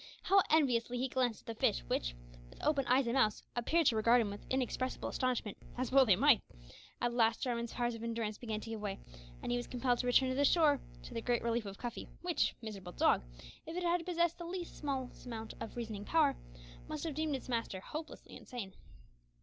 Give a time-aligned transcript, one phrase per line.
[0.23, 2.15] How enviously he glanced at the fish which,
[2.49, 6.15] with open eyes and mouths, appeared to regard him with inexpressible astonishment as well they
[6.15, 6.41] might!
[6.99, 8.97] At last Jarwin's powers of endurance began to give way,
[9.43, 12.07] and he was compelled to return to the shore, to the great relief of Cuffy,
[12.23, 13.21] which miserable dog,
[13.67, 16.35] if it had possessed the smallest amount of reasoning power,
[16.87, 18.73] must have deemed its master hopelessly insane.